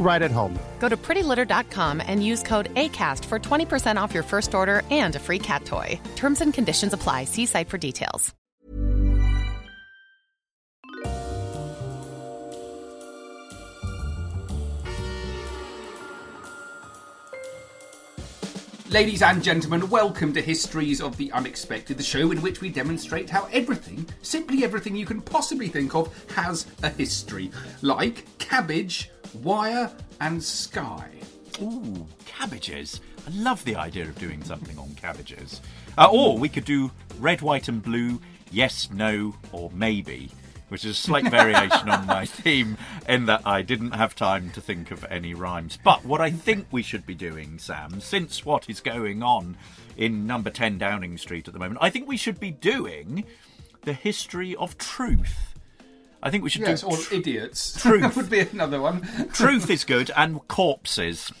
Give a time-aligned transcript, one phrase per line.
[0.00, 0.58] right at home.
[0.78, 5.18] Go to prettylitter.com and use code ACAST for 20% off your first order and a
[5.18, 6.00] free cat toy.
[6.16, 7.24] Terms and conditions apply.
[7.24, 8.34] See site for details.
[18.90, 23.28] Ladies and gentlemen, welcome to Histories of the Unexpected, the show in which we demonstrate
[23.28, 27.50] how everything, simply everything you can possibly think of, has a history.
[27.82, 29.90] Like cabbage, wire,
[30.20, 31.08] and sky.
[31.60, 33.00] Ooh, cabbages.
[33.26, 35.60] I love the idea of doing something on cabbages.
[35.96, 40.30] Uh, or we could do red, white, and blue, yes, no, or maybe,
[40.68, 42.76] which is a slight variation on my theme
[43.08, 45.78] in that I didn't have time to think of any rhymes.
[45.82, 49.56] But what I think we should be doing, Sam, since what is going on
[49.96, 53.24] in number 10 Downing Street at the moment, I think we should be doing
[53.82, 55.57] the history of truth.
[56.22, 57.72] I think we should Yes, do or tr- idiots.
[57.82, 58.00] Truth.
[58.02, 59.02] that would be another one.
[59.32, 61.32] truth is good and corpses.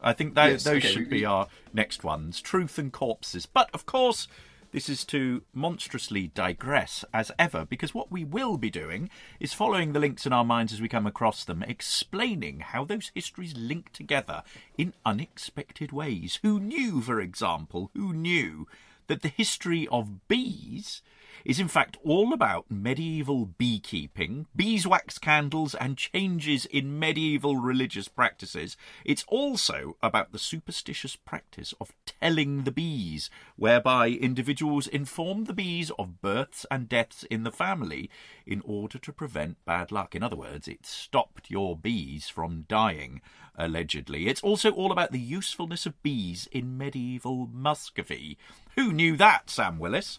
[0.00, 2.40] I think tho- Yes, those okay, should be our next ones.
[2.40, 3.46] Truth and corpses.
[3.46, 4.26] But of course,
[4.70, 9.08] this is to monstrously digress as ever, because what we will be doing
[9.40, 13.10] is following the links in our minds as we come across them, explaining how those
[13.14, 14.42] histories link together
[14.76, 16.38] in unexpected ways.
[16.42, 18.66] Who knew, for example, who knew
[19.06, 21.00] that the history of bees
[21.44, 28.76] is in fact all about medieval beekeeping, beeswax candles, and changes in medieval religious practices.
[29.04, 35.90] It's also about the superstitious practice of telling the bees, whereby individuals inform the bees
[35.98, 38.10] of births and deaths in the family
[38.46, 40.14] in order to prevent bad luck.
[40.14, 43.20] In other words, it stopped your bees from dying,
[43.56, 44.28] allegedly.
[44.28, 48.38] It's also all about the usefulness of bees in medieval Muscovy.
[48.76, 50.18] Who knew that, Sam Willis?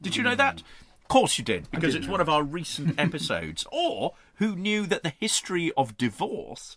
[0.00, 0.62] Did you know that?
[1.02, 3.66] Of course you did, because it's one of our recent episodes.
[3.72, 6.76] Or who knew that the history of divorce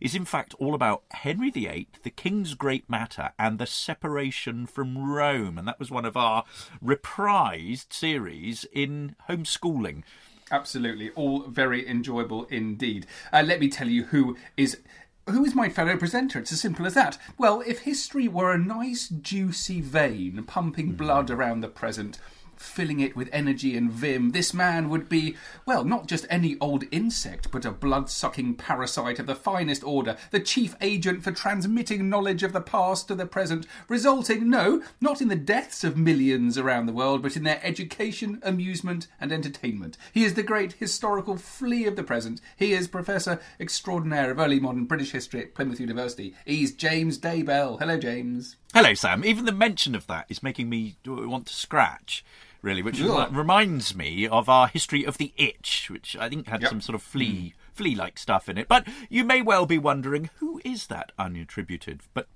[0.00, 4.98] is in fact all about Henry VIII, the King's Great Matter, and the separation from
[4.98, 5.58] Rome.
[5.58, 6.44] And that was one of our
[6.84, 10.02] reprised series in homeschooling.
[10.50, 13.06] Absolutely, all very enjoyable indeed.
[13.32, 14.78] Uh, let me tell you who is
[15.26, 16.38] who is my fellow presenter.
[16.38, 17.18] It's as simple as that.
[17.36, 22.18] Well, if history were a nice juicy vein pumping blood around the present.
[22.58, 26.84] Filling it with energy and vim, this man would be, well, not just any old
[26.90, 32.08] insect, but a blood sucking parasite of the finest order, the chief agent for transmitting
[32.08, 36.58] knowledge of the past to the present, resulting, no, not in the deaths of millions
[36.58, 39.96] around the world, but in their education, amusement, and entertainment.
[40.12, 42.40] He is the great historical flea of the present.
[42.56, 46.34] He is Professor Extraordinaire of Early Modern British History at Plymouth University.
[46.44, 47.78] He's James Daybell.
[47.78, 48.56] Hello, James.
[48.74, 49.24] Hello, Sam.
[49.24, 52.24] Even the mention of that is making me want to scratch,
[52.62, 56.62] really, which remi- reminds me of our history of the itch, which I think had
[56.62, 56.70] Yep.
[56.70, 57.74] some sort of flea mm.
[57.74, 58.66] flea-like stuff in it.
[58.68, 62.26] But you may well be wondering who is that unattributed but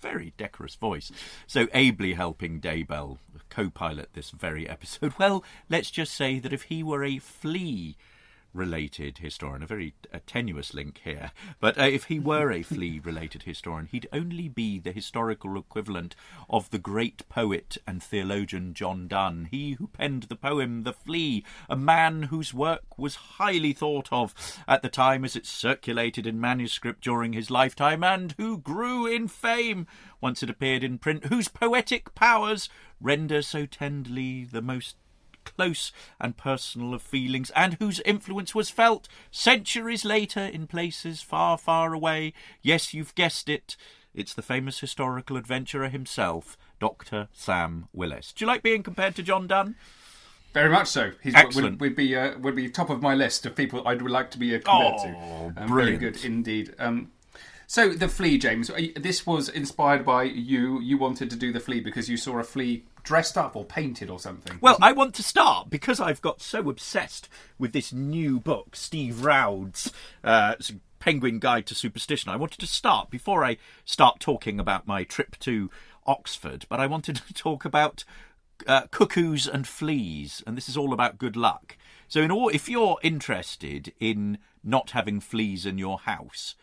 [0.00, 1.12] very decorous voice
[1.46, 3.18] so ably helping Daybell
[3.50, 5.12] co-pilot this very episode?
[5.18, 7.96] Well, let's just say that if he were a flea
[8.52, 11.30] related historian, a very uh, tenuous link here,
[11.60, 16.14] but uh, if he were a flea related historian, he'd only be the historical equivalent
[16.48, 21.44] of the great poet and theologian John Donne, he who penned the poem The Flea,
[21.68, 24.34] a man whose work was highly thought of
[24.66, 29.28] at the time as it circulated in manuscript during his lifetime, and who grew in
[29.28, 29.86] fame
[30.20, 32.68] once it appeared in print, whose poetic powers
[33.00, 34.96] render so tenderly the most
[35.44, 41.58] close and personal of feelings, and whose influence was felt centuries later in places far,
[41.58, 42.32] far away.
[42.62, 43.76] Yes, you've guessed it.
[44.14, 47.28] It's the famous historical adventurer himself, Dr.
[47.32, 48.32] Sam Willis.
[48.32, 49.76] Do you like being compared to John Donne?
[50.52, 51.12] Very much so.
[51.22, 51.80] He's Excellent.
[51.80, 54.38] Would, would be uh, would be top of my list of people I'd like to
[54.38, 55.62] be compared Oh, to.
[55.62, 56.00] Um, brilliant.
[56.00, 56.74] Very good indeed.
[56.80, 57.12] Um,
[57.70, 58.68] So the flea, James.
[58.96, 60.80] This was inspired by you.
[60.80, 64.10] You wanted to do the flea because you saw a flea dressed up or painted
[64.10, 64.58] or something.
[64.60, 67.28] Well, I want to start because I've got so obsessed
[67.60, 69.92] with this new book, Steve Roud's
[70.24, 70.56] uh,
[70.98, 72.32] Penguin Guide to Superstition.
[72.32, 75.70] I wanted to start before I start talking about my trip to
[76.06, 78.02] Oxford, but I wanted to talk about
[78.66, 81.76] uh, cuckoos and fleas, and this is all about good luck.
[82.08, 86.56] So, in all, if you're interested in not having fleas in your house,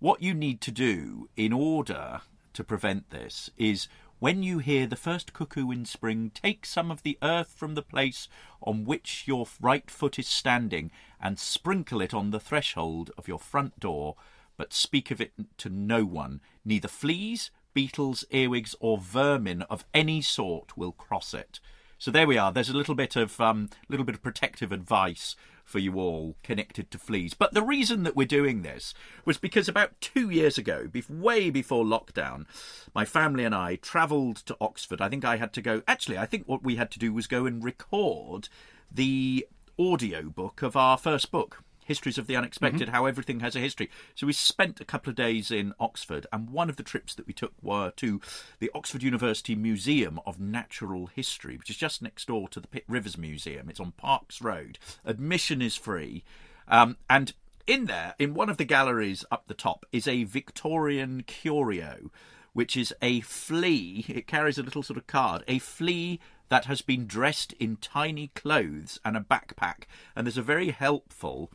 [0.00, 2.20] what you need to do in order
[2.52, 3.88] to prevent this is
[4.20, 7.82] when you hear the first cuckoo in spring, take some of the earth from the
[7.82, 8.28] place
[8.60, 10.90] on which your right foot is standing
[11.20, 14.16] and sprinkle it on the threshold of your front door,
[14.56, 16.40] but speak of it to no one.
[16.64, 21.60] Neither fleas, beetles, earwigs, or vermin of any sort will cross it.
[21.96, 22.52] So there we are.
[22.52, 25.36] There's a little bit of um, little bit of protective advice
[25.68, 27.34] for you all connected to fleas.
[27.34, 28.94] But the reason that we're doing this
[29.24, 32.46] was because about two years ago, way before lockdown,
[32.94, 35.00] my family and I travelled to Oxford.
[35.02, 35.82] I think I had to go.
[35.86, 38.48] Actually, I think what we had to do was go and record
[38.90, 39.46] the
[39.78, 41.62] audio book of our first book.
[41.88, 43.88] Histories of the Unexpected, How Everything Has a History.
[44.14, 47.26] So we spent a couple of days in Oxford, and one of the trips that
[47.26, 48.20] we took were to
[48.58, 52.84] the Oxford University Museum of Natural History, which is just next door to the Pitt
[52.88, 53.70] Rivers Museum.
[53.70, 54.78] It's on Parks Road.
[55.02, 56.24] Admission is free.
[56.68, 57.32] Um, and
[57.66, 62.10] in there, in one of the galleries up the top, is a Victorian curio,
[62.52, 64.04] which is a flea.
[64.08, 66.20] It carries a little sort of card, a flea
[66.50, 69.84] that has been dressed in tiny clothes and a backpack.
[70.14, 71.50] And there's a very helpful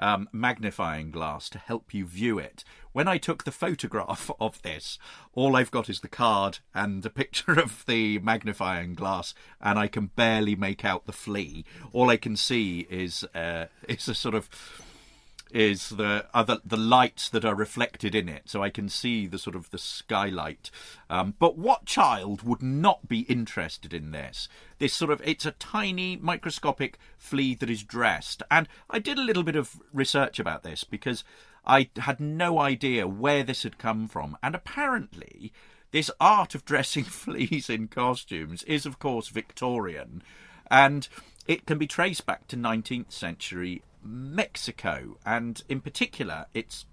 [0.00, 2.64] um, magnifying glass to help you view it.
[2.92, 4.98] When I took the photograph of this,
[5.34, 9.86] all I've got is the card and a picture of the magnifying glass, and I
[9.86, 11.64] can barely make out the flea.
[11.92, 14.48] All I can see is uh, is a sort of
[15.52, 19.38] is the other the lights that are reflected in it, so I can see the
[19.38, 20.70] sort of the skylight.
[21.08, 24.48] Um, but what child would not be interested in this?
[24.78, 29.24] This sort of it's a tiny microscopic flea that is dressed, and I did a
[29.24, 31.24] little bit of research about this because
[31.66, 35.52] I had no idea where this had come from, and apparently.
[35.92, 40.22] This art of dressing fleas in costumes is, of course, Victorian,
[40.70, 41.08] and
[41.48, 46.86] it can be traced back to 19th century Mexico, and in particular, it's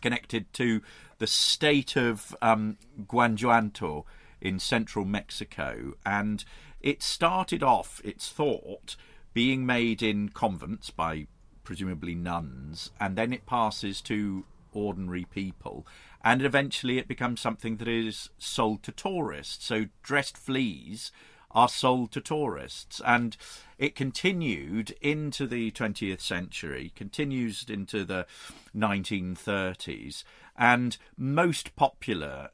[0.00, 0.82] connected to
[1.18, 2.76] the state of um,
[3.08, 4.04] Guanajuato
[4.40, 6.44] in central Mexico, and
[6.80, 8.96] it started off, it's thought,
[9.32, 11.26] being made in convents by
[11.64, 15.86] presumably nuns, and then it passes to ordinary people,
[16.22, 19.64] and eventually it becomes something that is sold to tourists.
[19.64, 21.10] So dressed fleas
[21.56, 23.00] are sold to tourists.
[23.04, 23.36] And
[23.78, 28.26] it continued into the 20th century, continues into the
[28.76, 30.22] 1930s,
[30.56, 32.50] and most popular,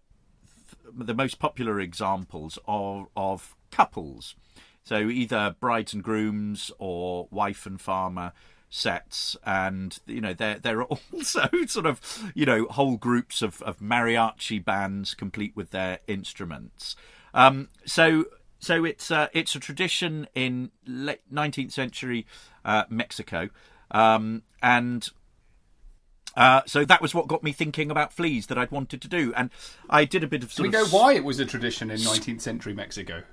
[0.90, 4.36] the most popular examples are of couples.
[4.84, 8.32] So either brides and grooms or wife and farmer
[8.74, 12.00] sets and you know there there are also sort of
[12.34, 16.96] you know whole groups of, of mariachi bands complete with their instruments
[17.34, 18.24] um, so
[18.62, 22.26] so it's uh, it's a tradition in late 19th century
[22.64, 23.50] uh, Mexico,
[23.90, 25.08] um, and
[26.36, 29.34] uh, so that was what got me thinking about fleas that I'd wanted to do,
[29.36, 29.50] and
[29.90, 30.72] I did a bit of Do we of.
[30.72, 33.24] know why it was a tradition in 19th century Mexico?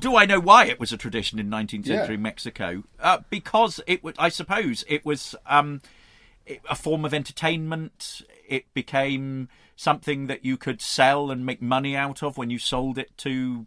[0.00, 1.96] Do I know why it was a tradition in 19th Yeah.
[1.98, 2.84] century Mexico?
[2.98, 5.82] Uh, because it was, I suppose, it was um,
[6.46, 8.22] it- a form of entertainment.
[8.48, 12.96] It became something that you could sell and make money out of when you sold
[12.98, 13.66] it to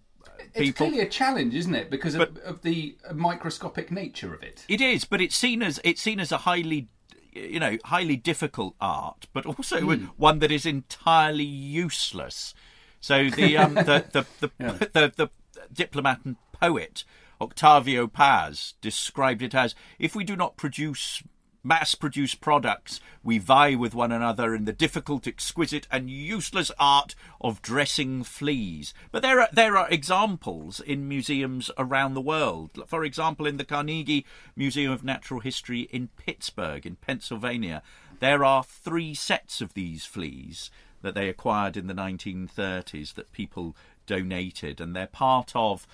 [0.55, 1.89] It's clearly a challenge, isn't it?
[1.89, 4.65] Because of, But- of the microscopic nature of it.
[4.67, 6.87] It is, but it's seen as it's seen as a highly,
[7.33, 10.05] you know, highly difficult art, but also Hmm.
[10.17, 12.53] one that is entirely useless.
[12.99, 15.29] So the um, the the the, the the
[15.71, 17.03] diplomat and poet
[17.39, 21.23] Octavio Paz described it as if we do not produce
[21.63, 27.15] mass produce products, we vie with one another in the difficult, exquisite, and useless art
[27.41, 28.93] of dressing fleas.
[29.11, 32.71] But there are there are examples in museums around the world.
[32.87, 34.25] For example, in the Carnegie
[34.55, 37.81] Museum of Natural History in Pittsburgh, in Pennsylvania,
[38.19, 40.69] there are three sets of these fleas
[41.01, 43.75] that they acquired in the 1930s that people
[44.05, 45.87] donated, and they're part of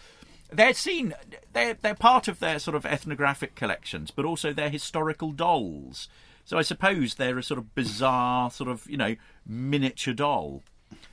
[0.52, 1.14] they're seen
[1.54, 6.08] they're they're part of their sort of ethnographic collections, but also their historical dolls.
[6.44, 10.64] So I suppose they're a sort of bizarre sort of you know miniature doll.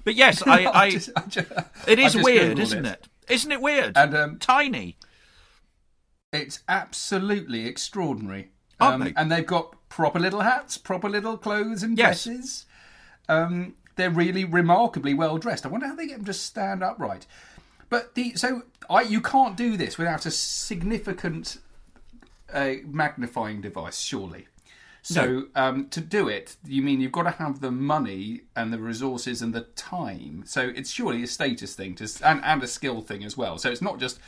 [0.05, 1.47] But yes, I, I just- I ju-
[1.87, 3.09] it I is just weird, isn't it?
[3.29, 3.97] Isn't it weird?
[3.97, 4.97] And, um, tiny.
[6.33, 8.51] It's absolutely extraordinary.
[8.81, 9.13] Aren't Um, they?
[9.17, 12.25] And they've got proper little hats, proper little clothes and Yes.
[12.25, 12.67] dresses.
[13.29, 15.67] Um, they're really remarkably well dressed.
[15.67, 17.27] I wonder how they get them to stand upright.
[17.93, 21.59] But the so I you can't do this without a significant
[22.51, 24.47] uh, magnifying device, surely.
[25.03, 28.79] So um, to do it, you mean you've got to have the money and the
[28.79, 30.45] resources and the time.
[30.47, 33.59] So it's surely a status thing to, and, and a skill thing as well.
[33.59, 34.19] So it's not just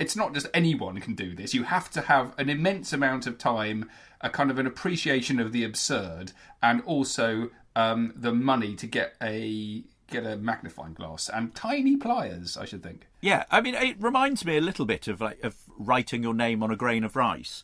[0.00, 1.54] it's not just anyone can do this.
[1.54, 3.88] You have to have an immense amount of time,
[4.22, 9.14] a kind of an appreciation of the absurd, and also um, the money to get
[9.22, 12.56] a get a magnifying glass and tiny pliers.
[12.56, 13.06] I should think.
[13.20, 16.62] Yeah, I mean, it reminds me a little bit of like of writing your name
[16.62, 17.62] on a grain of rice.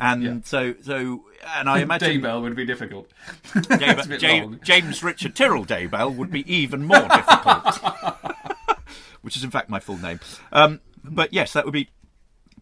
[0.00, 0.38] And Yeah.
[0.44, 1.24] so, so,
[1.56, 3.10] and I imagine Daybell would be difficult.
[3.52, 4.60] Dave- It's a bit Ja- long.
[4.62, 7.74] James Richard Tyrrell Daybell would be even more difficult,
[9.22, 10.20] which is in fact my full name.
[10.52, 11.88] Um, but yes, that would be.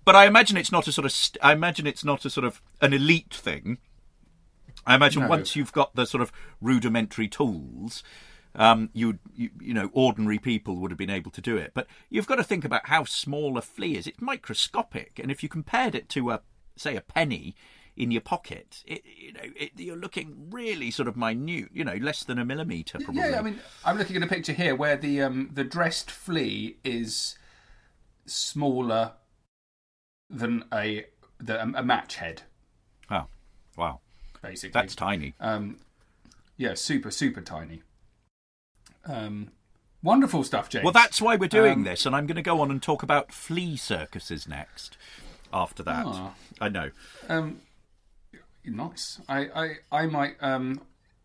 [0.05, 1.13] But I imagine it's not a sort of.
[1.13, 3.79] St- I imagine it's not a sort of an elite thing.
[4.87, 5.29] I imagine No.
[5.29, 6.31] once you've got the sort of
[6.63, 8.03] rudimentary tools,
[8.57, 11.73] um, you, you you know ordinary people would have been able to do it.
[11.75, 14.07] But you've got to think about how small a flea is.
[14.07, 16.41] It's microscopic, and if you compared it to a
[16.77, 17.55] say a penny
[17.97, 21.69] in your pocket, it, you know it, you're looking really sort of minute.
[21.73, 23.23] You know, less than a millimeter probably.
[23.23, 26.79] Yeah, I mean, I'm looking at a picture here where the um, the dressed flea
[26.83, 27.37] is
[28.27, 29.13] smaller
[30.29, 31.07] than a
[31.39, 32.43] the, a match head,
[33.11, 33.27] oh,
[33.77, 34.01] wow,
[34.43, 34.73] basically.
[34.73, 35.35] that's tiny.
[35.41, 35.79] um,
[36.57, 37.83] yeah, super super tiny.
[39.09, 39.51] Um,
[40.03, 40.85] wonderful stuff, James.
[40.85, 43.03] Well, that's why we're doing Um, this, and I'm going to go on and talk
[43.03, 44.97] about flea circuses next.
[45.53, 46.35] After that, Ah.
[46.61, 46.91] I know.
[47.29, 47.61] Um,
[48.65, 49.21] nice.
[49.29, 49.47] I,
[49.93, 50.37] I, I might.
[50.41, 50.81] Um,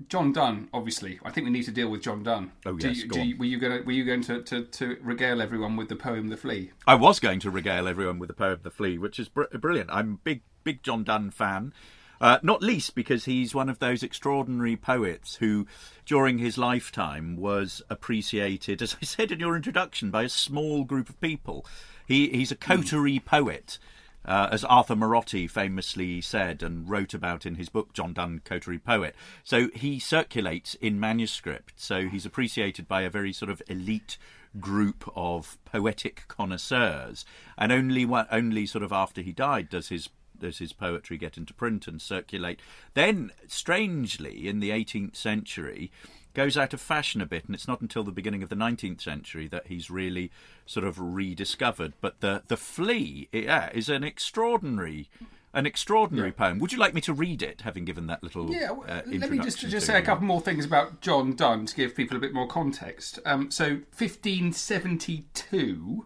[0.07, 1.19] John Donne, obviously.
[1.23, 2.51] I think we need to deal with John Donne.
[2.65, 4.41] Oh, Do yes, you, go do you, were you going to Were you going to,
[4.43, 6.71] to, to regale everyone with the poem "The Flea"?
[6.87, 9.89] I was going to regale everyone with the poem "The Flea," which is br- brilliant.
[9.91, 11.73] I'm a big, big John Donne fan.
[12.21, 15.65] Uh, not least because he's one of those extraordinary poets who,
[16.05, 21.09] during his lifetime, was appreciated, as I said in your introduction, by a small group
[21.09, 21.65] of people.
[22.07, 23.79] He, he's a coterie poet,
[24.23, 28.77] uh, as Arthur Marotti famously said and wrote about in his book, John Donne, Coterie
[28.77, 29.15] Poet.
[29.43, 34.19] So he circulates in manuscript, so he's appreciated by a very sort of elite
[34.59, 37.25] group of poetic connoisseurs.
[37.57, 40.09] And only only sort of after he died does his
[40.41, 42.59] does his poetry get into print and circulate.
[42.93, 45.91] Then, strangely, in the 18th century,
[46.33, 49.01] goes out of fashion a bit, and it's not until the beginning of the 19th
[49.01, 50.31] century that he's really
[50.65, 51.93] sort of rediscovered.
[52.01, 55.09] But the the flea, yeah, is an extraordinary.
[55.53, 56.59] An extraordinary poem.
[56.59, 59.29] Would you like me to read it, having given that little Yeah, well, uh, let
[59.29, 62.21] me just just say a couple more things about John Donne to give people a
[62.21, 63.19] bit more context.
[63.25, 66.05] Um, so, 1572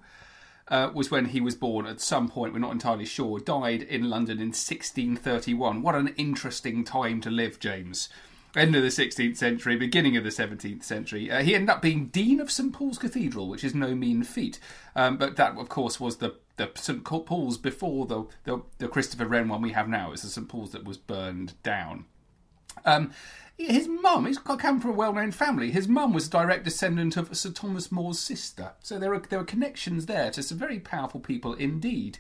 [0.68, 1.86] uh, was when he was born.
[1.86, 3.40] At some point, we're not entirely sure.
[3.40, 5.82] Died in London in 1631.
[5.82, 8.10] What an interesting time to live, James.
[8.56, 11.30] End of the 16th century, beginning of the 17th century.
[11.30, 14.60] Uh, he ended up being Dean of St Paul's Cathedral, which is no mean feat.
[14.96, 19.26] Um, but that, of course, was the, the St Paul's before the, the, the Christopher
[19.26, 20.14] Wren one we have now.
[20.14, 22.06] It's the St Paul's that was burned down.
[22.86, 23.12] Um,
[23.58, 25.72] his mum, he's come from a well-known family.
[25.72, 29.40] His mum was a direct descendant of Sir Thomas More's sister, so there are there
[29.40, 32.20] are connections there to some very powerful people indeed.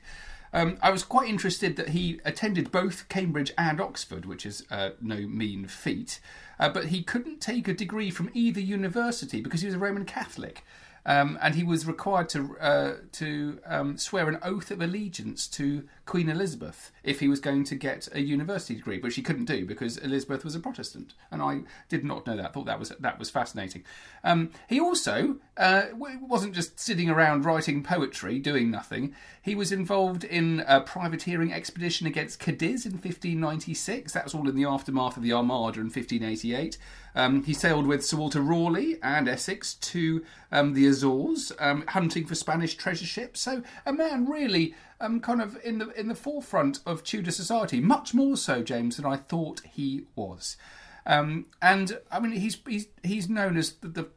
[0.53, 4.91] Um, I was quite interested that he attended both Cambridge and Oxford, which is uh,
[5.01, 6.21] no mean feat.
[6.57, 10.05] Uh, but he couldn't take a degree from either university because he was a Roman
[10.05, 10.63] Catholic.
[11.05, 15.87] Um, and he was required to uh, to um, swear an oath of allegiance to
[16.05, 19.65] Queen Elizabeth if he was going to get a university degree, which he couldn't do
[19.65, 22.53] because Elizabeth was a Protestant, and I did not know that.
[22.53, 23.83] Thought that was that was fascinating.
[24.23, 29.13] Um, he also uh, wasn't just sitting around writing poetry, doing nothing.
[29.41, 34.13] He was involved in a privateering expedition against Cadiz in 1596.
[34.13, 36.79] That was all in the aftermath of the Armada in 1588.
[37.15, 42.25] Um, he sailed with Sir Walter Raleigh and Essex to um, the Azores, um, hunting
[42.25, 43.39] for Spanish treasure ships.
[43.39, 47.79] So a man really um, kind of in the in the forefront of Tudor society,
[47.79, 50.57] much more so, James, than I thought he was.
[51.05, 54.07] Um, and I mean, he's he's he's known as the, the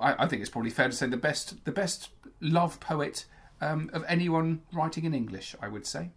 [0.00, 2.10] I, I think it's probably fair to say the best the best
[2.40, 3.24] love poet
[3.60, 5.56] of anyone writing in English.
[5.60, 6.10] I would say.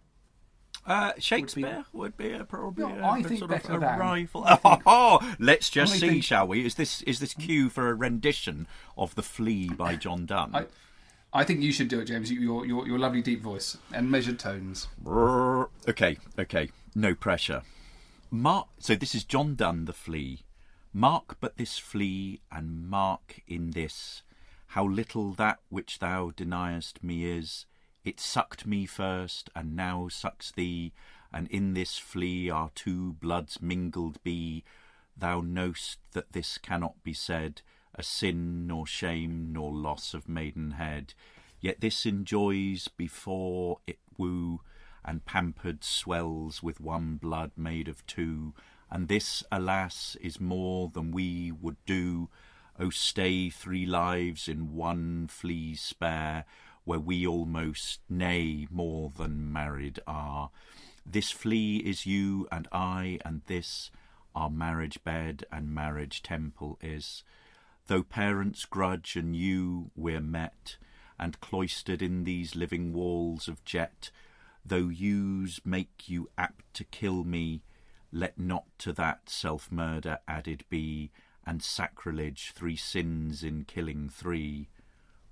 [0.86, 3.98] Uh, Shakespeare would be, a, probably No, a, I think sort of better a than.
[3.98, 4.42] rival.
[4.44, 6.64] Think- Oh, let's just I see, think- shall we?
[6.64, 10.54] Is this is this cue for a rendition of the Flea by John Donne?
[10.54, 10.66] I,
[11.32, 12.32] I think you should do it, James.
[12.32, 14.88] Your your your lovely deep voice and measured tones.
[15.06, 17.62] Okay, okay, no pressure.
[18.30, 18.68] Mark.
[18.78, 20.40] So this is John Donne, the Flea.
[20.92, 24.22] Mark but this flea, and mark in this
[24.68, 27.66] how little that which thou deniest me is.
[28.04, 30.92] It sucked me first, and now sucks thee,
[31.32, 34.64] and in this flea our two bloods mingled be.
[35.16, 37.62] thou know'st that this cannot be said,
[37.94, 41.14] a sin nor shame nor loss of maidenhead.
[41.60, 44.62] Yet this enjoys before it woo,
[45.04, 48.54] and pampered swells with one blood made of two,
[48.90, 52.28] and this, alas, is more than we would do.
[52.78, 56.46] O stay three lives in one flea spare,
[56.90, 60.50] where we almost, nay, more than married are.
[61.06, 63.92] This flea is you and I, and this
[64.34, 67.22] our marriage bed and marriage temple is.
[67.86, 70.78] Though parents grudge and you we're met,
[71.16, 74.10] and cloistered in these living walls of jet,
[74.66, 77.62] though yous make you apt to kill me,
[78.10, 81.12] let not to that self murder added be,
[81.46, 84.70] and sacrilege three sins in killing three.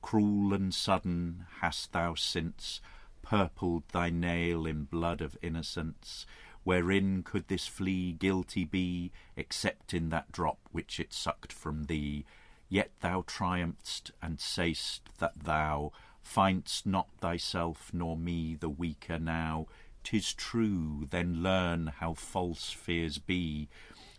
[0.03, 2.81] Cruel and sudden hast thou since
[3.23, 6.25] purpled thy nail in blood of innocence,
[6.65, 12.25] wherein could this flea guilty be, except in that drop which it sucked from thee?
[12.69, 19.67] Yet thou triumph'st, and say'st that thou find'st not thyself nor me the weaker now.
[20.05, 23.69] 'Tis true, then learn how false fears be.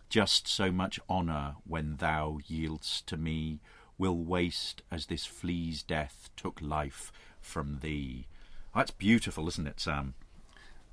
[0.09, 3.59] Just so much honour, when thou yield'st to me,
[3.99, 8.25] will waste as this flea's death took life from thee.
[8.73, 10.15] That's beautiful, isn't it, Sam?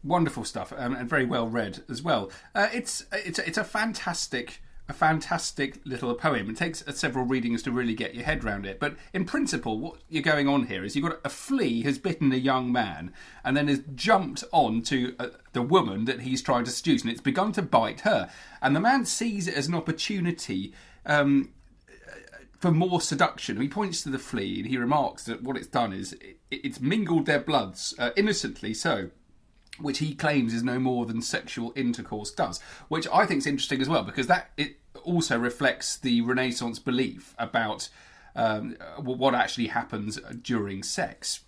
[0.04, 2.30] Wonderful stuff, um, and very well read as well.
[2.54, 6.48] Uh, it's it's it's a fantastic a fantastic little poem.
[6.48, 8.78] It takes several readings to really get your head around it.
[8.78, 12.32] But in principle, what you're going on here is you've got a flea has bitten
[12.32, 13.12] a young man
[13.44, 17.10] and then has jumped on to uh, the woman that he's trying to seduce, and
[17.10, 18.30] it's begun to bite her.
[18.62, 20.72] And the man sees it as an opportunity.
[21.04, 21.50] Um,
[22.58, 25.92] for more seduction, he points to the flea and he remarks that what it's done
[25.92, 29.10] is it, it's mingled their bloods, uh, innocently so,
[29.78, 33.80] which he claims is no more than sexual intercourse does, which I think is interesting
[33.80, 37.88] as well because that it also reflects the Renaissance belief about
[38.34, 41.40] um, what actually happens during sex.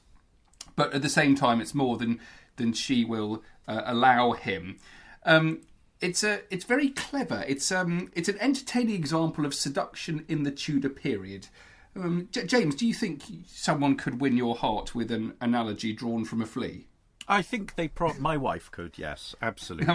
[0.76, 2.20] But at the same time, it's more than
[2.56, 4.78] than she will uh, allow him.
[5.24, 5.60] Um,
[6.00, 7.44] it's a it's very clever.
[7.46, 11.48] It's um it's an entertaining example of seduction in the Tudor period.
[11.96, 16.24] Um, J- James, do you think someone could win your heart with an analogy drawn
[16.24, 16.86] from a flea?
[17.26, 18.96] I think they pro- my wife could.
[18.96, 19.86] Yes, absolutely.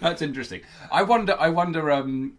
[0.00, 0.62] That's interesting.
[0.90, 1.36] I wonder.
[1.38, 1.90] I wonder.
[1.90, 2.34] Um,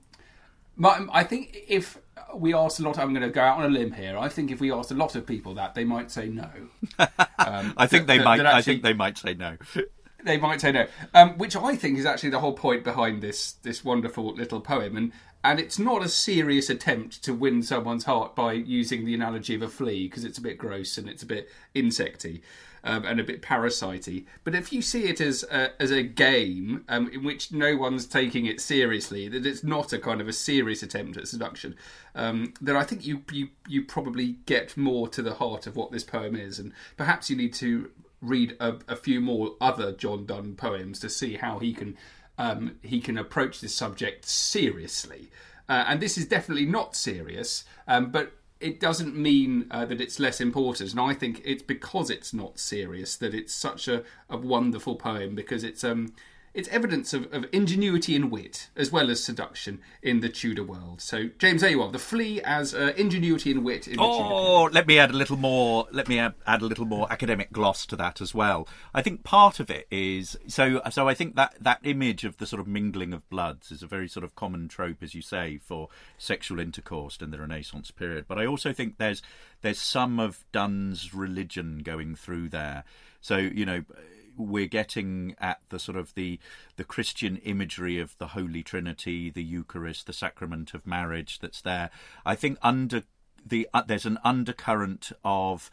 [0.75, 1.97] my, I think if
[2.35, 4.17] we asked a lot, I'm going to go out on a limb here.
[4.17, 6.49] I think if we asked a lot of people that, they might say no.
[7.39, 8.39] Um, I think they that, might.
[8.41, 9.55] Actually, I think they might say no.
[10.23, 13.53] They might say no, um, which I think is actually the whole point behind this
[13.63, 14.97] this wonderful little poem.
[14.97, 15.11] And
[15.43, 19.61] and it's not a serious attempt to win someone's heart by using the analogy of
[19.61, 22.41] a flea because it's a bit gross and it's a bit insecty
[22.83, 24.25] um, and a bit parasitey.
[24.43, 28.05] But if you see it as a, as a game um, in which no one's
[28.05, 31.75] taking it seriously, that it's not a kind of a serious attempt at seduction,
[32.15, 35.91] um, then I think you, you you probably get more to the heart of what
[35.91, 40.25] this poem is, and perhaps you need to read a, a few more other John
[40.25, 41.97] Donne poems to see how he can
[42.37, 45.29] um, he can approach this subject seriously.
[45.67, 50.19] Uh, and this is definitely not serious, um, but it doesn't mean uh, that it's
[50.19, 50.91] less important.
[50.91, 55.35] And I think it's because it's not serious that it's such a, a wonderful poem
[55.35, 56.13] because it's um,
[56.53, 61.01] it's evidence of, of, ingenuity and wit, as well as seduction in the Tudor world.
[61.01, 61.91] So, James, there you are.
[61.91, 65.37] The flea as uh, ingenuity and wit in the oh, let me add a little
[65.37, 65.87] more.
[65.91, 68.67] Let me add, add, a little more academic gloss to that as well.
[68.93, 70.81] I think part of it is so.
[70.89, 73.87] So I think that that image of the sort of mingling of bloods is a
[73.87, 78.25] very sort of common trope, as you say, for sexual intercourse in the Renaissance period.
[78.27, 79.21] But I also think there's
[79.61, 82.83] there's some of Donne's religion going through there.
[83.21, 83.83] So you know
[84.39, 86.39] we're getting at the sort of the
[86.77, 91.91] the Christian imagery of the Holy Trinity, the Eucharist, the sacrament of marriage that's there.
[92.25, 93.03] I think under
[93.45, 95.69] the uh, there's an undercurrent of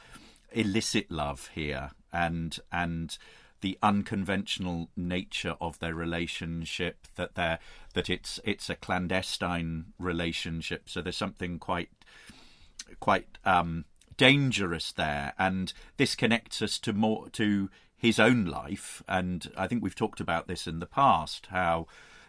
[0.53, 3.17] illicit love here, and and
[3.61, 7.59] the unconventional nature of their relationship that they
[7.95, 10.89] that it's it's a clandestine relationship.
[10.89, 11.91] So there's something quite
[13.01, 13.85] quite um,
[14.17, 17.71] dangerous there, and this connects us to more to
[18.07, 21.47] his own life, and I think we've talked about this in the past.
[21.51, 21.87] How,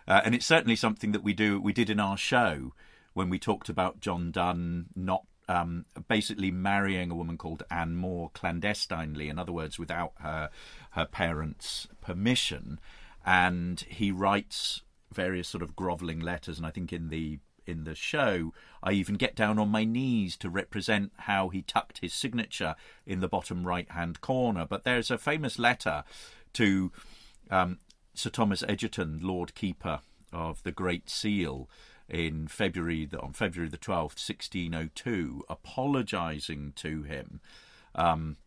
[0.08, 2.74] uh, and it's certainly something that we do we did in our show
[3.14, 8.30] when we talked about John Donne not um, basically marrying a woman called Anne More
[8.34, 10.50] clandestinely, in other words, without her
[10.92, 12.80] her parents' permission,
[13.26, 17.96] and he writes various sort of grovelling letters, and I think in the in the
[17.96, 22.76] show, I even get down on my knees to represent how he tucked his signature
[23.06, 24.66] in the bottom right hand corner.
[24.66, 26.04] But there's a famous letter
[26.54, 26.92] to
[27.50, 27.80] um,
[28.14, 30.00] Sir Thomas Egerton, Lord Keeper
[30.32, 31.70] of the Great Seal,
[32.10, 37.42] in February on February the twelfth, sixteen oh two, apologising to him.
[37.94, 38.38] Um,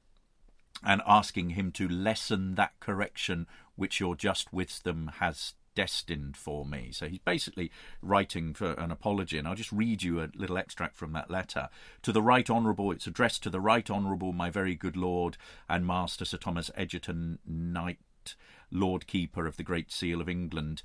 [0.83, 6.90] and asking him to lessen that correction which your just wisdom has destined for me.
[6.92, 7.70] So he's basically
[8.02, 11.68] writing for an apology, and I'll just read you a little extract from that letter.
[12.02, 15.37] To the Right Honourable, it's addressed to the Right Honourable, my very good Lord
[15.68, 17.98] and Master Sir Thomas Egerton, Knight,
[18.70, 20.83] Lord Keeper of the Great Seal of England.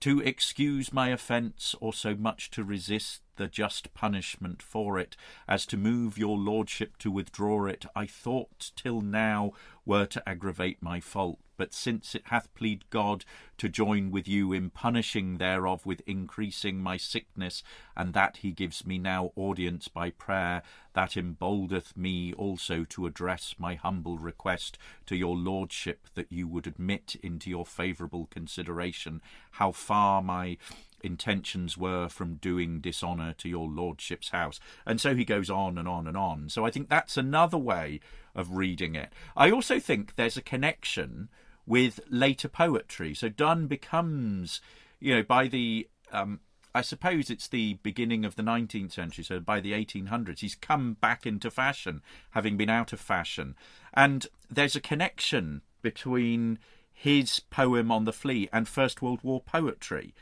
[0.00, 5.16] To excuse my offence, or so much to resist the just punishment for it,
[5.48, 9.52] as to move your lordship to withdraw it, I thought till now
[9.84, 11.38] were to aggravate my fault.
[11.56, 13.24] But since it hath pleased God
[13.58, 17.62] to join with you in punishing thereof with increasing my sickness,
[17.96, 20.62] and that he gives me now audience by prayer,
[20.94, 26.66] that emboldeneth me also to address my humble request to your lordship that you would
[26.66, 29.20] admit into your favourable consideration
[29.52, 30.56] how far my
[31.04, 34.58] intentions were from doing dishonour to your lordship's house.
[34.86, 36.48] And so he goes on and on and on.
[36.48, 38.00] So I think that's another way
[38.34, 39.12] of reading it.
[39.36, 41.28] I also think there's a connection
[41.66, 43.14] with later poetry.
[43.14, 44.60] So Donne becomes,
[45.00, 46.40] you know, by the um,
[46.74, 50.94] I suppose it's the beginning of the 19th century, so by the 1800s, he's come
[50.94, 53.54] back into fashion, having been out of fashion.
[53.92, 56.58] And there's a connection between
[56.92, 60.14] his poem on the flea and First World War poetry.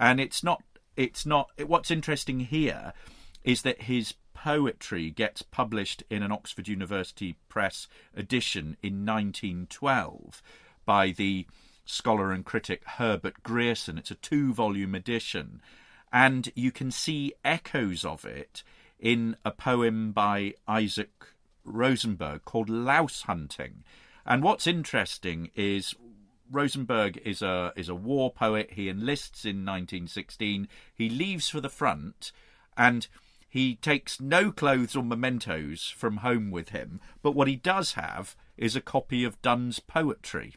[0.00, 0.62] And it's not,
[0.96, 2.94] it's not, what's interesting here
[3.44, 7.86] is that his poetry gets published in an Oxford University Press
[8.16, 10.42] edition in 1912
[10.86, 11.46] by the
[11.84, 13.98] scholar and critic Herbert Grierson.
[13.98, 15.60] It's a two volume edition,
[16.10, 18.62] and you can see echoes of it
[18.98, 21.10] in a poem by Isaac
[21.64, 23.84] Rosenberg called Louse Hunting.
[24.24, 25.94] And what's interesting is
[26.50, 28.72] Rosenberg is a is a war poet.
[28.72, 30.68] He enlists in 1916.
[30.94, 32.32] He leaves for the front,
[32.76, 33.06] and
[33.48, 37.00] he takes no clothes or mementos from home with him.
[37.22, 40.54] But what he does have is a copy of Donne's poetry.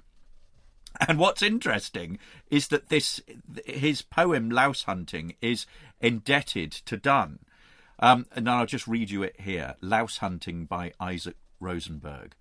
[1.08, 2.19] And what's interesting
[2.51, 3.19] is that this
[3.65, 5.65] his poem Louse Hunting is
[5.99, 7.39] indebted to Donne.
[7.99, 9.75] Um, and I'll just read you it here.
[9.82, 12.36] Louse Hunting by Isaac Rosenberg.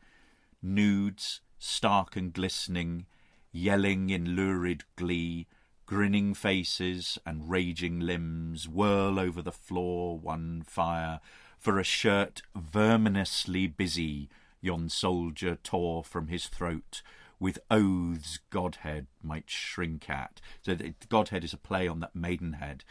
[0.63, 3.07] Nudes, stark and glistening,
[3.53, 5.47] yelling in lurid glee,
[5.87, 11.21] grinning faces and raging limbs whirl over the floor one fire,
[11.59, 14.29] for a shirt verminously busy
[14.61, 17.03] yon soldier tore from his throat,
[17.39, 20.41] with oaths Godhead might shrink at.
[20.63, 20.77] So
[21.09, 22.85] Godhead is a play on that maidenhead.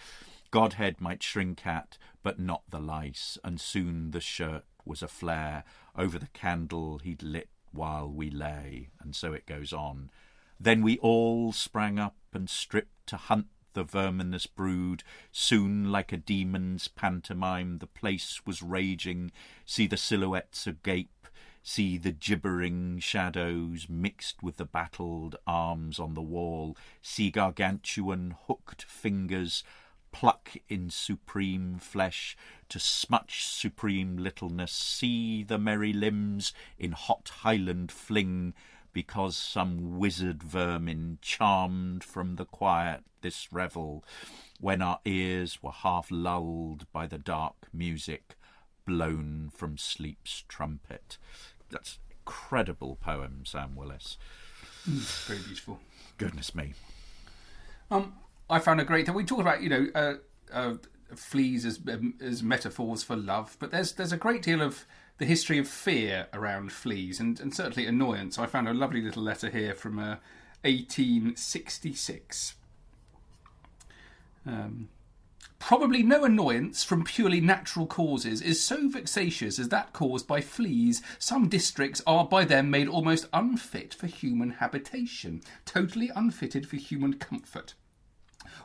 [0.52, 5.63] Godhead might shrink at, but not the lice, and soon the shirt was a flare
[5.97, 10.10] over the candle he'd lit while we lay, and so it goes on.
[10.63, 15.04] Then we all sprang up and stripped to hunt the verminous brood.
[15.32, 19.32] Soon, like a demon's pantomime, the place was raging.
[19.65, 21.10] See the silhouettes agape
[21.63, 28.84] see the gibbering shadows mixed with the battled arms on the wall, see gargantuan hooked
[28.84, 29.63] fingers
[30.12, 32.36] pluck in supreme flesh
[32.67, 38.54] to smutch supreme littleness, see the merry limbs in hot highland fling,
[38.94, 44.04] because some wizard vermin charmed from the quiet this revel,
[44.60, 48.36] when our ears were half lulled by the dark music
[48.86, 51.18] blown from sleep's trumpet.
[51.70, 54.18] That's incredible poem, Sam Willis.
[54.90, 55.80] Mm, very beautiful.
[56.18, 56.74] Goodness me.
[57.90, 58.14] Um,
[58.50, 59.10] I found a great.
[59.14, 60.14] We talked about you know uh,
[60.52, 60.74] uh,
[61.16, 61.80] fleas as
[62.22, 64.86] as metaphors for love, but there's there's a great deal of
[65.22, 68.40] the history of fear around fleas and, and certainly annoyance.
[68.40, 70.16] I found a lovely little letter here from uh,
[70.64, 72.56] 1866.
[74.48, 74.90] Um,
[75.60, 81.04] Probably no annoyance from purely natural causes is so vexatious as that caused by fleas.
[81.20, 87.14] Some districts are by them made almost unfit for human habitation, totally unfitted for human
[87.14, 87.76] comfort.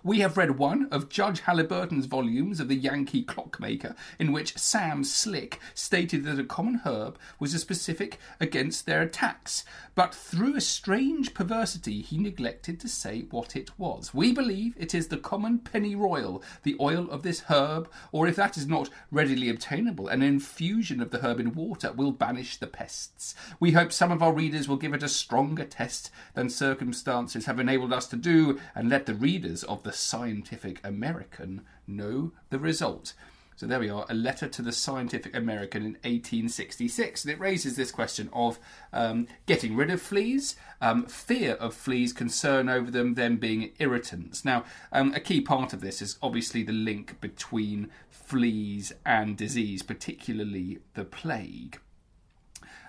[0.02, 5.04] We have read one of Judge Haliburton's volumes of the Yankee Clockmaker, in which Sam
[5.04, 10.60] Slick stated that a common herb was a specific against their attacks, but through a
[10.60, 14.14] strange perversity he neglected to say what it was.
[14.14, 18.56] We believe it is the common pennyroyal, the oil of this herb, or if that
[18.56, 23.34] is not readily obtainable, an infusion of the herb in water will banish the pests.
[23.58, 27.58] We hope some of our readers will give it a stronger test than circumstances have
[27.58, 33.14] enabled us to do, and let the readers of the Scientific American know the result.
[33.56, 37.24] So there we are, a letter to the Scientific American in 1866.
[37.24, 38.58] And it raises this question of
[38.92, 44.44] um, getting rid of fleas, um, fear of fleas, concern over them, them being irritants.
[44.44, 49.82] Now, um, a key part of this is obviously the link between fleas and disease,
[49.82, 51.80] particularly the plague.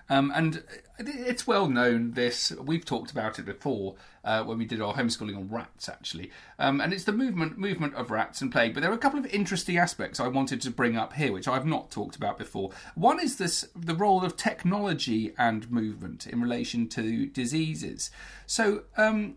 [0.10, 0.64] Um, and
[1.00, 5.38] it's well known this, we've talked about it before uh, when we did our homeschooling
[5.38, 6.32] on rats, actually.
[6.60, 8.74] Um, and it's the movement, movement of rats and plague.
[8.74, 11.48] But there are a couple of interesting aspects I wanted to bring up here, which
[11.48, 12.72] I've not talked about before.
[12.96, 18.12] One is this the role of technology and movement in relation to diseases.
[18.46, 19.36] So, um,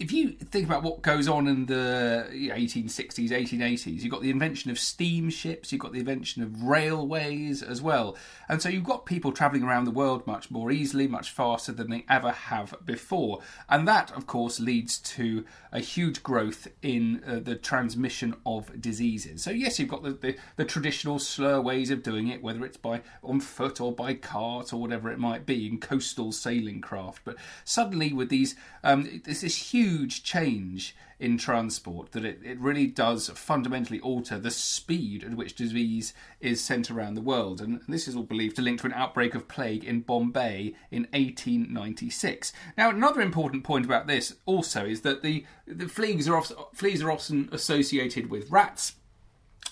[0.00, 4.70] if you think about what goes on in the 1860s, 1880s, you've got the invention
[4.70, 8.16] of steamships, you've got the invention of railways as well.
[8.48, 11.90] And so you've got people travelling around the world much more easily, much faster than
[11.90, 13.40] they ever have before.
[13.68, 19.42] And that, of course, leads to a huge growth in uh, the transmission of diseases.
[19.42, 22.76] So, yes, you've got the, the, the, traditional slow ways of doing it, whether it's
[22.78, 27.22] by on foot or by cart or whatever it might be, in coastal sailing craft.
[27.24, 29.89] But suddenly, with these, um, there's this huge
[30.22, 36.14] change in transport that it, it really does fundamentally alter the speed at which disease
[36.40, 37.60] is sent around the world.
[37.60, 41.02] And this is all believed to link to an outbreak of plague in Bombay in
[41.12, 42.52] 1896.
[42.78, 47.02] Now, another important point about this also is that the, the fleas, are often, fleas
[47.02, 48.94] are often associated with rats.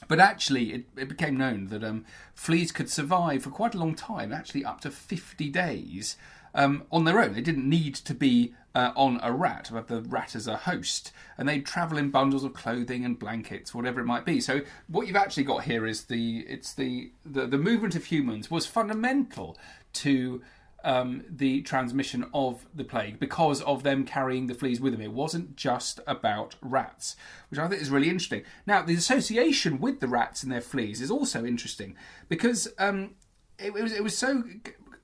[0.06, 2.04] But actually, it, it became known that um,
[2.34, 6.16] fleas could survive for quite a long time, actually up to 50 days,
[6.54, 7.32] um, on their own.
[7.34, 11.12] They didn't need to be uh, on a rat, but the rat as a host,
[11.36, 14.40] and they'd travel in bundles of clothing and blankets, whatever it might be.
[14.40, 18.50] So what you've actually got here is the it's the the, the movement of humans
[18.50, 19.56] was fundamental
[19.94, 20.42] to
[20.84, 25.02] um, the transmission of the plague because of them carrying the fleas with them.
[25.02, 27.16] It wasn't just about rats,
[27.50, 28.44] which I think is really interesting.
[28.66, 31.96] Now, the association with the rats and their fleas is also interesting
[32.28, 33.14] because um,
[33.58, 34.44] it, it, was it was so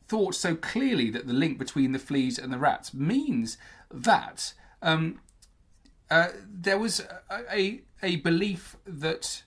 [0.06, 3.56] thought so clearly that the link between the fleas and the rats means
[3.90, 5.20] that um,
[6.10, 7.00] uh, there was
[7.50, 9.42] a, a, belief that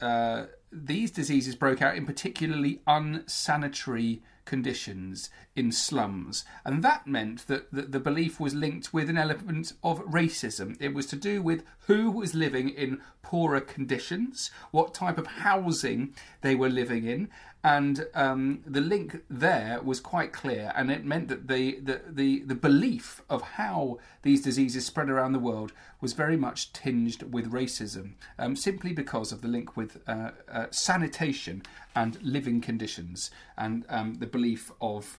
[0.00, 6.44] uh, these diseases broke out in particularly unsanitary conditions in slums.
[6.64, 10.76] And that meant that, the belief was linked with an element of racism.
[10.80, 16.14] It was to do with who was living in poorer conditions, what type of housing
[16.40, 17.28] they were living in,
[17.64, 22.40] and um, the link there was quite clear, and it meant that the, the, the,
[22.40, 27.52] the, belief of how these diseases spread around the world was very much tinged with
[27.52, 31.62] racism, um, simply because of the link with uh, uh, sanitation
[31.94, 35.18] and living conditions, and um, the belief of.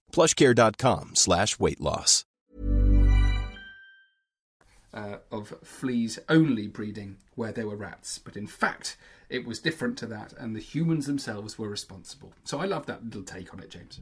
[0.11, 2.25] plushcare.com slash weight loss.
[4.93, 8.97] Uh, of fleas only breeding where there were rats, but in fact
[9.29, 12.33] it was different to that, and the humans themselves were responsible.
[12.43, 14.01] So I love that little take on it, James.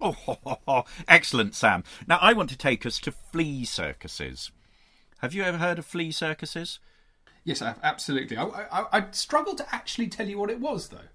[0.00, 0.84] Oh, ho, ho, ho.
[1.06, 1.84] excellent, Sam.
[2.08, 4.50] Now I want to take us to flea circuses.
[5.18, 6.80] Have you ever heard of flea circuses?
[7.44, 8.36] Yes, I have, absolutely.
[8.36, 11.08] I, I, I struggle to actually tell you what it was, though.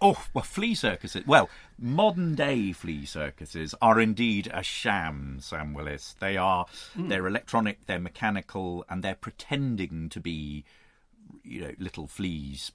[0.00, 1.26] Oh, well, flea circuses.
[1.26, 6.16] Well, modern day flea circuses are indeed a sham, Sam Willis.
[6.20, 7.08] They are, mm.
[7.08, 10.64] they're electronic, they're mechanical, and they're pretending to be,
[11.42, 12.72] you know, little fleas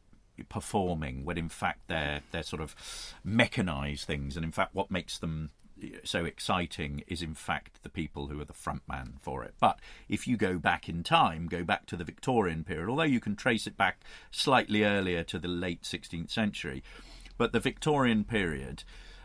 [0.49, 2.75] performing when in fact they're they're sort of
[3.23, 5.49] mechanized things and in fact what makes them
[6.03, 9.53] so exciting is in fact the people who are the front man for it.
[9.59, 13.19] But if you go back in time, go back to the Victorian period, although you
[13.19, 16.83] can trace it back slightly earlier to the late 16th century,
[17.37, 18.83] but the Victorian period,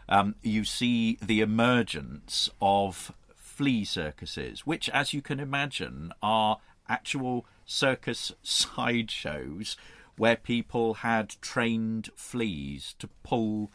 [0.08, 6.58] um, you see the emergence of flea circuses, which, as you can imagine, are
[6.88, 9.76] actual circus sideshows
[10.16, 13.70] where people had trained fleas to pull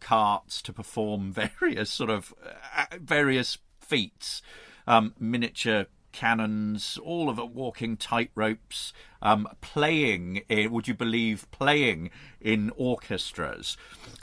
[0.00, 2.34] carts to perform various sort of
[2.76, 4.42] uh, various feats,
[4.86, 12.08] um, miniature cannons, all of it walking tightropes, um, playing, in, would you believe, playing
[12.40, 13.76] in orchestras.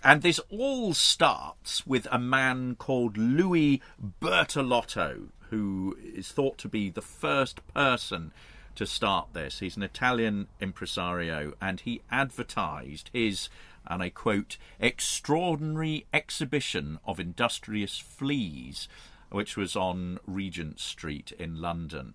[0.03, 3.79] And this all starts with a man called Louis
[4.19, 8.31] Bertolotto, who is thought to be the first person
[8.73, 9.59] to start this.
[9.59, 13.49] He's an Italian impresario, and he advertised his,
[13.87, 18.87] and I quote, extraordinary exhibition of industrious fleas,
[19.29, 22.13] which was on Regent Street in London.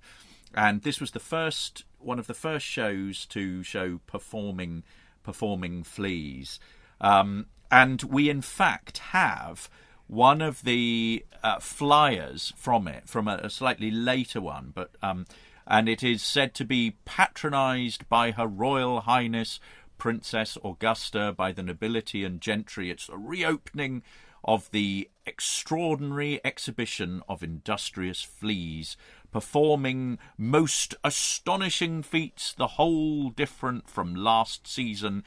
[0.54, 4.84] And this was the first one of the first shows to show performing
[5.22, 6.58] performing fleas.
[7.00, 9.68] Um, and we in fact have
[10.06, 15.26] one of the uh, flyers from it, from a, a slightly later one, but um,
[15.66, 19.60] and it is said to be patronised by Her Royal Highness
[19.98, 22.90] Princess Augusta, by the nobility and gentry.
[22.90, 24.02] It's a reopening
[24.44, 28.96] of the extraordinary exhibition of industrious fleas,
[29.30, 35.24] performing most astonishing feats, the whole different from last season,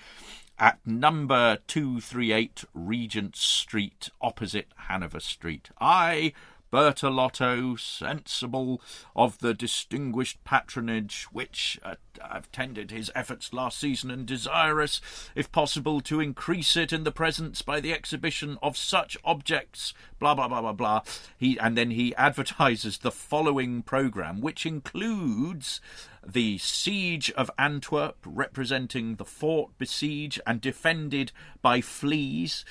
[0.57, 5.69] at number 238 Regent Street, opposite Hanover Street.
[5.79, 6.34] I
[6.71, 8.81] Bertolotto, sensible
[9.13, 11.95] of the distinguished patronage which uh,
[12.31, 15.01] attended his efforts last season, and desirous,
[15.36, 20.34] if possible, to increase it in the presence by the exhibition of such objects, blah
[20.34, 21.01] blah blah blah blah.
[21.38, 25.81] He and then he advertises the following programme, which includes
[26.25, 32.63] the siege of Antwerp, representing the fort besieged and defended by fleas.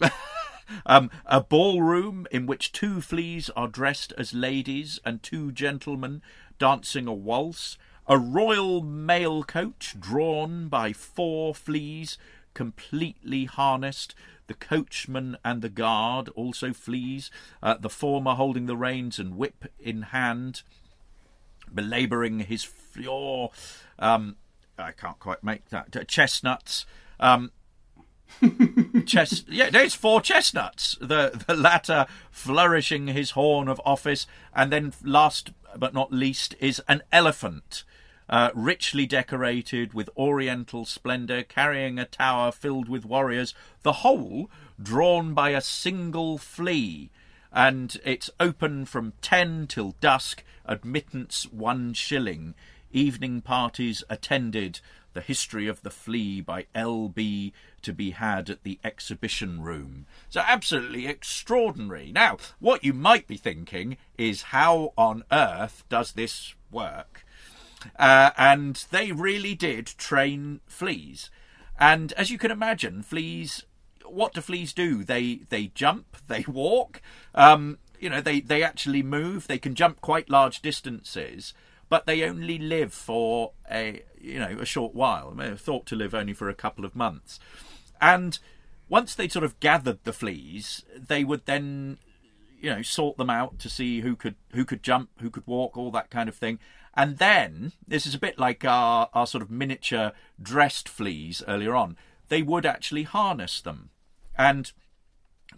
[0.86, 6.22] Um, a ballroom in which two fleas are dressed as ladies and two gentlemen
[6.58, 7.78] dancing a waltz.
[8.06, 12.18] A royal mail coach drawn by four fleas,
[12.52, 14.14] completely harnessed.
[14.46, 17.30] The coachman and the guard also fleas,
[17.62, 20.62] uh, the former holding the reins and whip in hand,
[21.72, 23.52] belabouring his floor.
[23.98, 24.36] Um,
[24.78, 26.06] I can't quite make that.
[26.08, 26.84] Chestnuts.
[27.18, 27.52] Um,
[29.06, 30.96] Chest, yeah, there's four chestnuts.
[31.00, 36.82] The the latter flourishing his horn of office, and then last but not least is
[36.88, 37.84] an elephant,
[38.28, 43.54] uh, richly decorated with oriental splendour, carrying a tower filled with warriors.
[43.82, 44.50] The whole
[44.82, 47.10] drawn by a single flea,
[47.52, 50.42] and it's open from ten till dusk.
[50.66, 52.54] Admittance one shilling.
[52.90, 54.80] Evening parties attended
[55.14, 57.52] the History of the Flea by L.B.
[57.82, 60.06] to be had at the exhibition room.
[60.28, 62.12] So, absolutely extraordinary.
[62.12, 67.24] Now, what you might be thinking is how on earth does this work?
[67.98, 71.30] Uh, and they really did train fleas.
[71.78, 73.64] And as you can imagine, fleas.
[74.06, 75.02] What do fleas do?
[75.02, 77.00] They they jump, they walk.
[77.34, 79.46] Um, you know, they they actually move.
[79.46, 81.52] They can jump quite large distances
[81.88, 85.30] but they only live for a you know a short while.
[85.32, 87.38] They are thought to live only for a couple of months,
[88.00, 88.38] and
[88.88, 91.98] once they sort of gathered the fleas, they would then
[92.60, 95.76] you know sort them out to see who could who could jump, who could walk,
[95.76, 96.58] all that kind of thing.
[96.96, 101.74] And then this is a bit like our our sort of miniature dressed fleas earlier
[101.74, 101.96] on.
[102.28, 103.90] They would actually harness them
[104.36, 104.72] and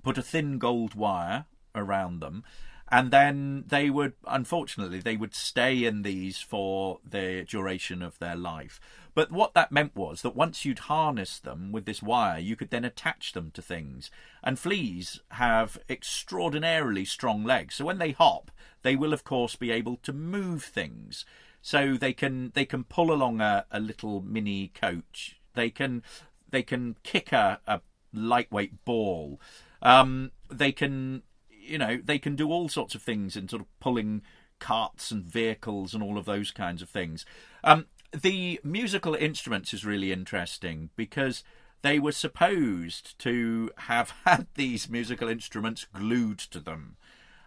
[0.03, 2.43] put a thin gold wire around them
[2.89, 8.37] and then they would unfortunately they would stay in these for the duration of their
[8.37, 8.81] life.
[9.15, 12.71] But what that meant was that once you'd harnessed them with this wire you could
[12.71, 14.11] then attach them to things.
[14.43, 17.77] And fleas have extraordinarily strong legs.
[17.77, 18.51] So when they hop
[18.83, 21.25] they will of course be able to move things.
[21.63, 25.41] So they can they can pull along a, a little mini coach.
[25.55, 26.05] They can
[26.49, 27.81] they can kick a, a
[28.13, 29.41] lightweight ball.
[29.83, 31.23] Um, they can
[31.67, 34.23] you know, they can do all sorts of things in sort of pulling
[34.59, 37.25] carts and vehicles and all of those kinds of things.
[37.63, 41.43] Um, the musical instruments is really interesting because
[41.83, 46.97] they were supposed to have had these musical instruments glued to them.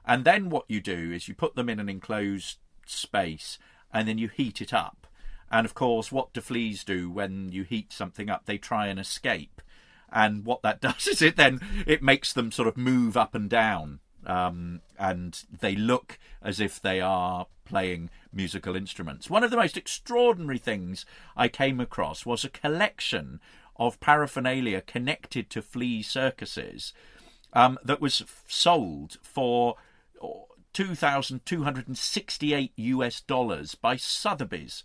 [0.05, 3.59] And then what you do is you put them in an enclosed space
[3.93, 5.07] and then you heat it up.
[5.51, 8.45] And of course, what do fleas do when you heat something up?
[8.45, 9.61] They try and escape.
[10.11, 13.49] And what that does is it then it makes them sort of move up and
[13.49, 13.99] down
[14.29, 19.27] um, and they look as if they are playing musical instruments.
[19.29, 21.03] One of the most extraordinary things
[21.35, 23.39] I came across was a collection
[23.75, 26.93] of paraphernalia connected to flea circuses
[27.53, 29.75] um, that was sold for
[30.73, 34.83] 2,268 US dollars by Sotheby's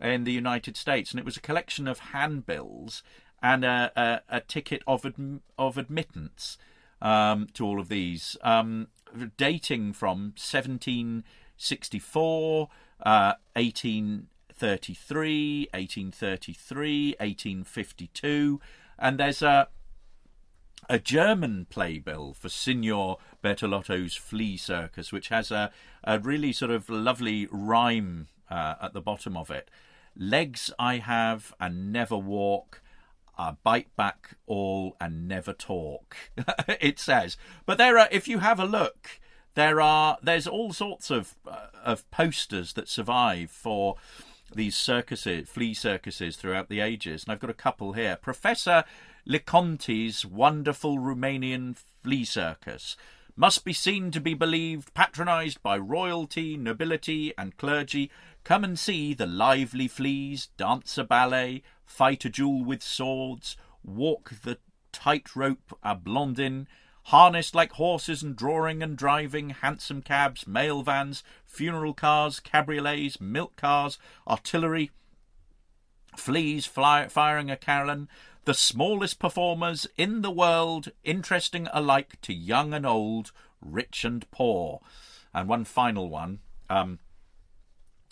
[0.00, 3.02] in the United States, and it was a collection of handbills
[3.42, 6.56] and a, a, a ticket of ad, of admittance
[7.02, 8.88] um, to all of these, um,
[9.36, 12.68] dating from 1764,
[13.02, 18.60] uh, 1833, 1833, 1852,
[18.98, 19.68] and there's a
[20.88, 25.70] a German playbill for Signor Bertolotto's Flea Circus, which has a,
[26.02, 29.70] a really sort of lovely rhyme uh, at the bottom of it.
[30.16, 32.82] Legs I have and never walk.
[33.40, 36.14] I bite back all and never talk.
[36.68, 38.06] it says, but there are.
[38.10, 39.18] If you have a look,
[39.54, 40.18] there are.
[40.22, 43.96] There's all sorts of uh, of posters that survive for
[44.54, 48.18] these circuses, flea circuses throughout the ages, and I've got a couple here.
[48.20, 48.84] Professor
[49.26, 52.94] Leconte's wonderful Romanian flea circus
[53.36, 58.10] must be seen to be believed, patronised by royalty, nobility, and clergy.
[58.44, 64.32] Come and see the lively fleas dance a ballet, fight a duel with swords, walk
[64.42, 64.58] the
[64.92, 66.66] tightrope a blondin,
[67.04, 73.56] harnessed like horses and drawing and driving, hansom cabs, mail vans, funeral cars, cabriolets, milk
[73.56, 74.90] cars, artillery,
[76.16, 78.08] fleas fly, firing a carillon,
[78.44, 84.80] the smallest performers in the world, interesting alike to young and old, rich and poor.
[85.32, 86.98] And one final one um,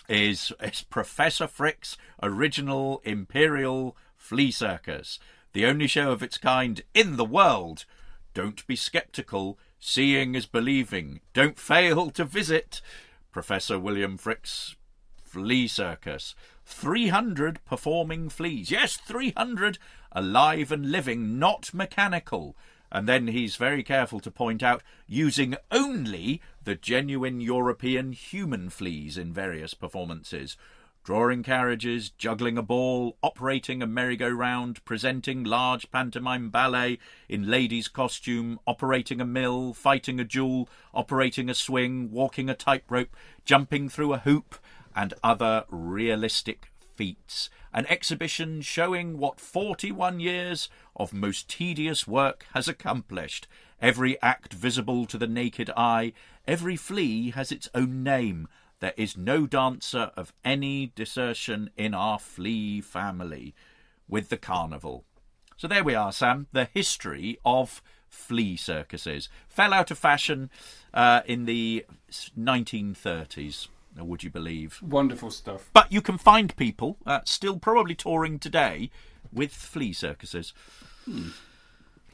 [0.09, 5.18] is, is Professor Frick's original Imperial Flea Circus,
[5.52, 7.84] the only show of its kind in the world.
[8.34, 9.59] Don't be sceptical.
[9.78, 11.20] Seeing is believing.
[11.32, 12.80] Don't fail to visit
[13.32, 14.76] Professor William Frick's
[15.22, 16.34] Flea Circus.
[16.64, 18.70] 300 performing fleas.
[18.70, 19.78] Yes, 300
[20.12, 22.56] alive and living, not mechanical.
[22.91, 29.18] And then he's very careful to point out using only the genuine European human fleas
[29.18, 30.57] in various performances.
[31.05, 38.61] Drawing carriages, juggling a ball, operating a merry-go-round, presenting large pantomime ballet in ladies' costume,
[38.66, 43.16] operating a mill, fighting a duel, operating a swing, walking a tightrope,
[43.47, 44.57] jumping through a hoop,
[44.95, 47.49] and other realistic feats.
[47.72, 53.46] An exhibition showing what 41 years of most tedious work has accomplished.
[53.80, 56.12] Every act visible to the naked eye,
[56.46, 58.48] every flea has its own name.
[58.80, 63.54] There is no dancer of any desertion in our flea family.
[64.08, 65.04] With the carnival.
[65.58, 66.46] So there we are, Sam.
[66.52, 70.50] The history of flea circuses fell out of fashion
[70.94, 74.80] uh, in the 1930s would you believe?
[74.82, 75.70] Wonderful stuff.
[75.72, 78.91] But you can find people uh, still probably touring today
[79.32, 80.53] with flea circuses.
[81.05, 81.30] Hmm.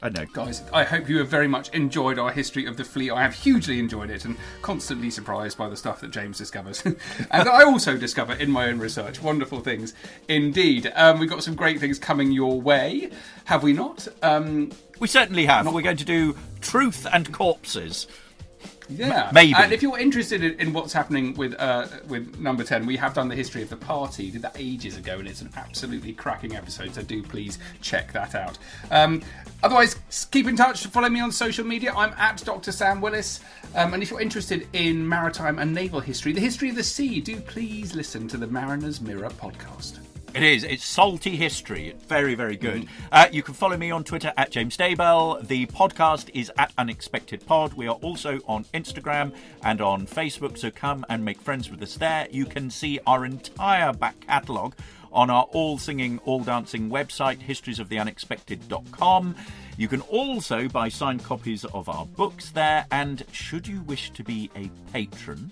[0.01, 0.25] I know.
[0.33, 3.11] Guys, I hope you have very much enjoyed our history of the flea.
[3.11, 6.83] I have hugely enjoyed it and constantly surprised by the stuff that James discovers.
[6.85, 6.99] and
[7.31, 9.21] I also discover in my own research.
[9.21, 9.93] Wonderful things
[10.27, 10.91] indeed.
[10.95, 13.09] Um, we've got some great things coming your way,
[13.45, 14.07] have we not?
[14.21, 15.65] Um, we certainly have.
[15.65, 15.73] Not...
[15.73, 18.07] We're going to do Truth and Corpses.
[18.89, 19.53] Yeah, maybe.
[19.57, 23.13] And if you're interested in, in what's happening with uh, with number ten, we have
[23.13, 24.31] done the history of the party.
[24.31, 26.93] Did that ages ago, and it's an absolutely cracking episode.
[26.93, 28.57] So do please check that out.
[28.91, 29.21] Um,
[29.63, 29.95] otherwise,
[30.31, 30.85] keep in touch.
[30.87, 31.93] Follow me on social media.
[31.95, 32.71] I'm at Dr.
[32.71, 33.39] Sam Willis.
[33.75, 37.19] Um, and if you're interested in maritime and naval history, the history of the sea,
[37.21, 39.99] do please listen to the Mariner's Mirror podcast.
[40.35, 40.65] It is.
[40.65, 41.95] It's salty history.
[42.09, 42.81] Very, very good.
[42.81, 42.89] Mm.
[43.09, 45.47] Uh, you can follow me on Twitter at James Daybell.
[45.47, 47.73] The podcast is at Unexpected Pod.
[47.75, 49.33] We are also on Instagram
[49.63, 52.27] and on Facebook, so come and make friends with us there.
[52.31, 54.75] You can see our entire back catalogue
[55.15, 59.35] on our all singing, all dancing website, historiesoftheunexpected.com.
[59.77, 64.23] You can also buy signed copies of our books there, and should you wish to
[64.23, 65.51] be a patron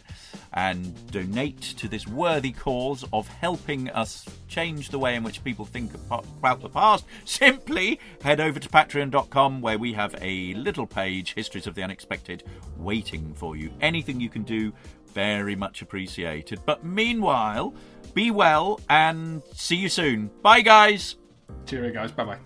[0.53, 5.65] and donate to this worthy cause of helping us change the way in which people
[5.65, 11.33] think about the past, simply head over to patreon.com where we have a little page,
[11.33, 12.43] Histories of the Unexpected,
[12.77, 13.71] waiting for you.
[13.81, 14.71] Anything you can do,
[15.13, 16.61] very much appreciated.
[16.65, 17.73] But meanwhile,
[18.13, 20.29] be well and see you soon.
[20.41, 21.15] Bye, guys.
[21.65, 22.11] Cheerio, guys.
[22.11, 22.39] Bye bye.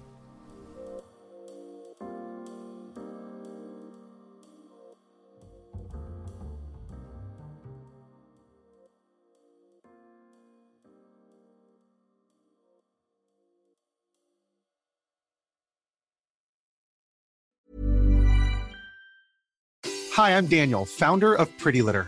[20.18, 22.08] Hi, I'm Daniel, founder of Pretty Litter.